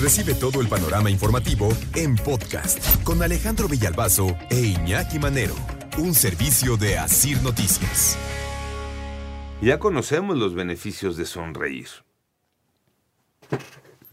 [0.00, 5.54] Recibe todo el panorama informativo en podcast con Alejandro Villalbazo e Iñaki Manero,
[5.96, 8.18] un servicio de Asir Noticias.
[9.62, 11.88] Ya conocemos los beneficios de sonreír.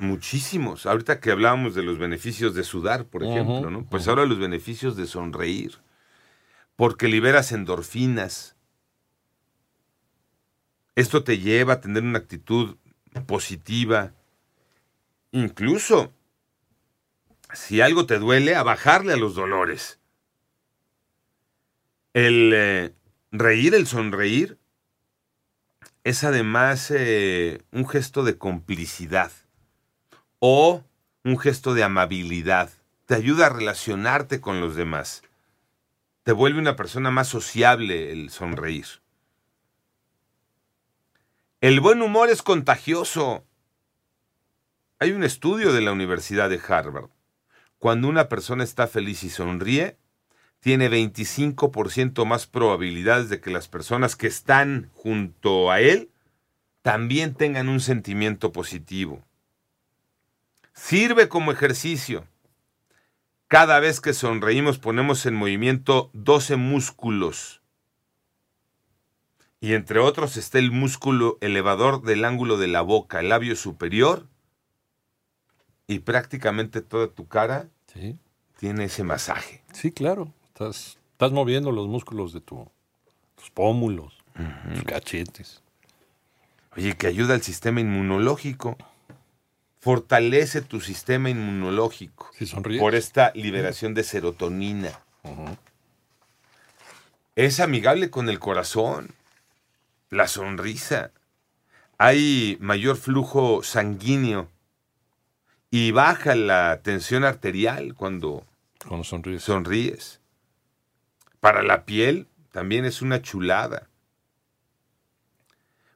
[0.00, 0.84] Muchísimos.
[0.84, 3.84] Ahorita que hablábamos de los beneficios de sudar, por ejemplo, ¿no?
[3.84, 5.78] Pues ahora los beneficios de sonreír.
[6.74, 8.56] Porque liberas endorfinas.
[10.96, 12.76] Esto te lleva a tener una actitud
[13.26, 14.12] positiva.
[15.32, 16.12] Incluso,
[17.52, 19.98] si algo te duele, a bajarle a los dolores.
[22.14, 22.94] El eh,
[23.30, 24.58] reír, el sonreír,
[26.04, 29.30] es además eh, un gesto de complicidad
[30.38, 30.82] o
[31.24, 32.70] un gesto de amabilidad.
[33.06, 35.22] Te ayuda a relacionarte con los demás.
[36.22, 38.86] Te vuelve una persona más sociable el sonreír.
[41.60, 43.44] El buen humor es contagioso.
[45.00, 47.10] Hay un estudio de la Universidad de Harvard.
[47.78, 49.96] Cuando una persona está feliz y sonríe,
[50.58, 56.10] tiene 25% más probabilidades de que las personas que están junto a él
[56.82, 59.24] también tengan un sentimiento positivo.
[60.72, 62.26] Sirve como ejercicio.
[63.46, 67.62] Cada vez que sonreímos ponemos en movimiento 12 músculos.
[69.60, 74.26] Y entre otros está el músculo elevador del ángulo de la boca, el labio superior.
[75.88, 77.66] Y prácticamente toda tu cara
[78.58, 79.62] tiene ese masaje.
[79.72, 80.32] Sí, claro.
[80.48, 82.70] Estás, estás moviendo los músculos de tu,
[83.34, 84.22] tus pómulos,
[84.74, 85.62] tus cachetes.
[86.76, 88.76] Oye, que ayuda al sistema inmunológico
[89.80, 92.30] fortalece tu sistema inmunológico
[92.78, 95.00] por esta liberación de serotonina.
[97.36, 99.14] Es amigable con el corazón,
[100.10, 101.12] la sonrisa.
[101.96, 104.50] Hay mayor flujo sanguíneo
[105.70, 108.44] y baja la tensión arterial cuando,
[109.02, 109.42] sonríes.
[109.42, 110.20] sonríes.
[111.40, 113.88] Para la piel también es una chulada.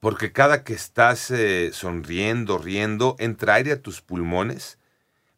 [0.00, 4.78] Porque cada que estás eh, sonriendo, riendo, entra aire a tus pulmones,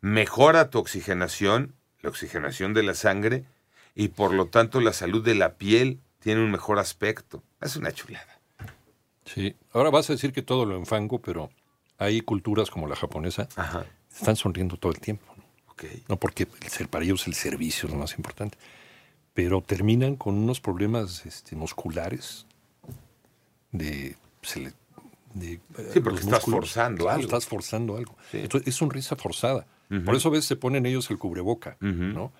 [0.00, 3.44] mejora tu oxigenación, la oxigenación de la sangre,
[3.94, 7.42] y por lo tanto la salud de la piel tiene un mejor aspecto.
[7.60, 8.41] Es una chulada.
[9.24, 11.50] Sí, ahora vas a decir que todo lo enfango, pero
[11.98, 13.48] hay culturas como la japonesa,
[14.12, 15.24] están sonriendo todo el tiempo.
[15.36, 15.44] ¿no?
[16.08, 16.46] no porque
[16.91, 18.58] para ellos el servicio es lo más importante,
[19.34, 22.47] pero terminan con unos problemas este, musculares
[23.70, 27.24] de sí, porque estás forzando algo.
[27.24, 28.16] Estás forzando algo.
[28.32, 29.66] Entonces, es sonrisa forzada.
[30.04, 32.32] Por eso a veces se ponen ellos el cubreboca, ¿no?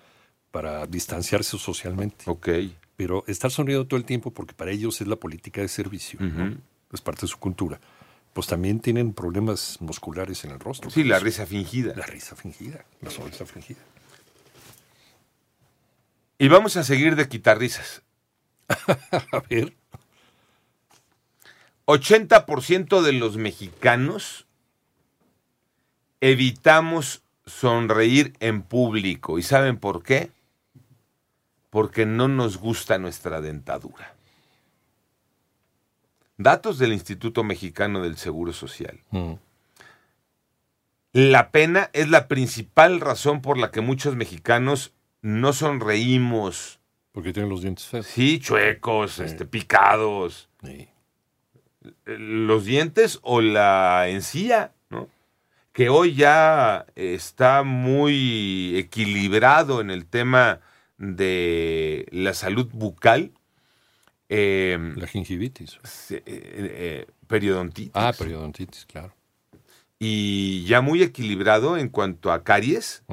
[0.51, 2.25] Para distanciarse socialmente.
[2.27, 2.49] Ok.
[2.95, 6.19] Pero estar sonriendo todo el tiempo, porque para ellos es la política de servicio,
[6.91, 7.79] es parte de su cultura,
[8.39, 10.89] pues también tienen problemas musculares en el rostro.
[10.89, 11.93] Sí, la risa fingida.
[11.97, 13.81] La risa fingida, la sonrisa fingida.
[16.37, 18.01] Y vamos a seguir de quitar risas.
[18.69, 19.73] a ver.
[21.85, 24.45] 80% de los mexicanos
[26.21, 29.37] evitamos sonreír en público.
[29.37, 30.31] ¿Y saben por qué?
[31.69, 34.15] Porque no nos gusta nuestra dentadura.
[36.39, 38.99] Datos del Instituto Mexicano del Seguro Social.
[39.11, 39.33] Mm.
[41.13, 46.79] La pena es la principal razón por la que muchos mexicanos no sonreímos.
[47.11, 48.07] Porque tienen los dientes feos.
[48.07, 50.49] Sí, chuecos, Este, picados.
[50.63, 50.89] Sí
[52.05, 55.07] los dientes o la encía, ¿no?
[55.73, 60.59] que hoy ya está muy equilibrado en el tema
[60.97, 63.31] de la salud bucal.
[64.29, 65.79] Em, la gingivitis.
[66.11, 67.91] Eh, eh, periodontitis.
[67.95, 69.13] Ah, periodontitis, claro.
[69.97, 73.03] Y ya muy equilibrado en cuanto a caries,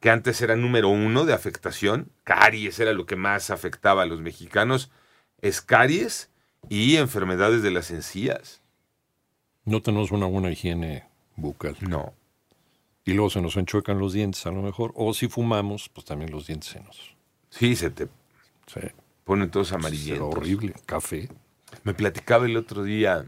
[0.00, 2.10] que antes era número uno de afectación.
[2.24, 4.90] Caries era lo que más afectaba a los mexicanos.
[5.42, 6.30] Es caries
[6.68, 8.62] y enfermedades de las encías.
[9.64, 11.04] No tenemos una buena higiene
[11.36, 11.76] bucal.
[11.80, 12.14] No.
[13.04, 14.92] Y luego se nos enchuecan los dientes a lo mejor.
[14.96, 17.14] O si fumamos, pues también los dientes se nos...
[17.50, 18.08] Sí, se te
[19.24, 20.34] ponen todos amarillentos.
[20.34, 20.74] horrible.
[20.86, 21.28] Café.
[21.82, 23.26] Me platicaba el otro día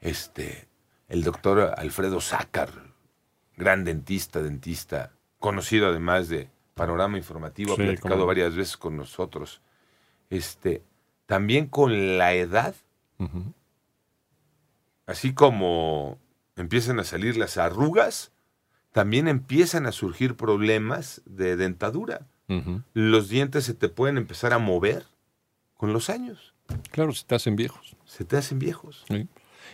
[0.00, 0.68] este,
[1.08, 2.70] el doctor Alfredo Zácar,
[3.56, 9.60] gran dentista, dentista, conocido además de Panorama Informativo, ha platicado varias veces con nosotros.
[10.30, 10.82] Este,
[11.26, 12.74] también con la edad,
[15.06, 16.18] así como
[16.56, 18.32] empiezan a salir las arrugas,
[18.92, 22.26] también empiezan a surgir problemas de dentadura.
[22.94, 25.04] Los dientes se te pueden empezar a mover
[25.76, 26.54] con los años.
[26.90, 27.96] Claro, se te hacen viejos.
[28.04, 29.04] Se te hacen viejos.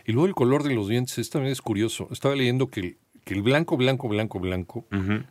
[0.04, 2.08] Y luego el color de los dientes, también es curioso.
[2.10, 4.86] Estaba leyendo que, que el blanco, blanco, blanco, blanco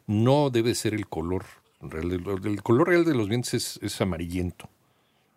[0.07, 1.45] no debe ser el color
[1.81, 2.11] real.
[2.43, 4.69] El color real de los dientes es, amarillento.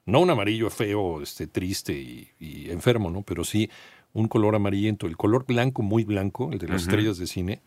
[0.06, 3.22] No un amarillo feo, este, triste y, enfermo, ¿no?
[3.22, 3.70] Pero sí
[4.14, 5.06] un color amarillento.
[5.06, 7.60] El color blanco, muy blanco, el de las estrellas de cine,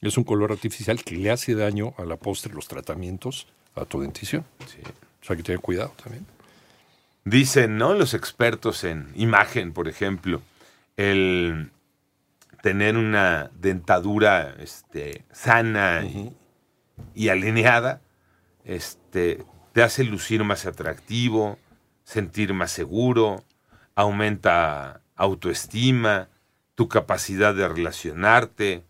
[0.00, 4.00] es un color artificial que le hace daño a la postre, los tratamientos, a tu
[4.00, 4.44] dentición.
[5.22, 6.26] O sea que tener cuidado también.
[7.24, 7.94] Dicen, ¿no?
[7.94, 10.42] Los expertos en imagen, por ejemplo,
[10.96, 11.70] el
[12.62, 16.02] tener una dentadura este, sana
[17.14, 18.00] y, alineada
[18.64, 21.58] este, te hace lucir más atractivo,
[22.04, 23.44] sentir más seguro,
[23.94, 26.28] aumenta autoestima,
[26.74, 28.84] tu capacidad de relacionarte.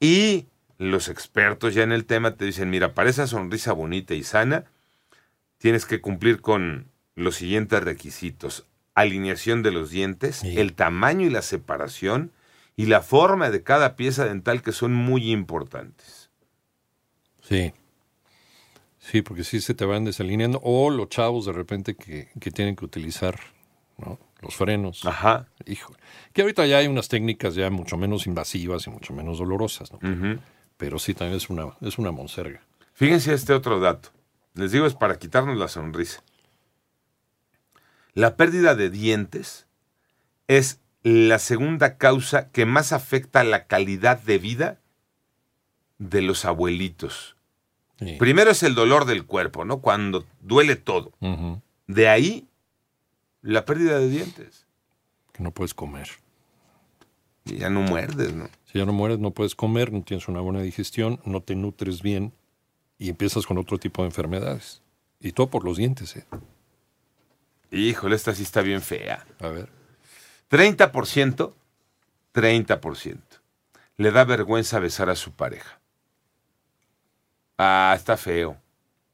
[0.00, 0.46] Y
[0.78, 4.64] los expertos ya en el tema te dicen, mira, para esa sonrisa bonita y sana,
[5.58, 8.66] tienes que cumplir con los siguientes requisitos.
[8.94, 12.32] Alineación de los dientes, el tamaño y la separación
[12.76, 16.30] y la forma de cada pieza dental que son muy importantes.
[17.42, 17.72] Sí.
[18.98, 20.60] Sí, porque sí se te van desalineando.
[20.62, 23.38] O los chavos de repente que, tienen que utilizar
[24.40, 25.04] los frenos.
[25.04, 25.46] Ajá.
[25.66, 25.94] Hijo.
[26.32, 29.98] Que ahorita ya hay unas técnicas ya mucho menos invasivas y mucho menos dolorosas, ¿no?
[30.76, 32.62] Pero sí también es una, es una monserga.
[32.92, 34.10] Fíjense este otro dato.
[34.54, 36.22] Les digo, es para quitarnos la sonrisa.
[38.14, 39.66] La pérdida de dientes
[40.48, 44.80] es la segunda causa que más afecta la calidad de vida
[45.98, 47.36] de los abuelitos.
[48.18, 49.80] Primero es el dolor del cuerpo, ¿no?
[49.80, 51.12] Cuando duele todo.
[51.86, 52.48] De ahí,
[53.40, 54.66] la pérdida de dientes.
[55.32, 56.08] Que no puedes comer.
[57.46, 58.48] Y ya no muerdes, ¿no?
[58.70, 62.02] Si ya no mueres, no puedes comer, no tienes una buena digestión, no te nutres
[62.02, 62.32] bien
[62.98, 64.82] y empiezas con otro tipo de enfermedades.
[65.20, 66.26] Y todo por los dientes, ¿eh?
[67.70, 69.24] Híjole, esta sí está bien fea.
[69.40, 69.68] A ver.
[70.50, 71.52] 30%,
[72.34, 73.18] 30%.
[73.96, 75.80] Le da vergüenza besar a su pareja.
[77.58, 78.56] Ah, está feo.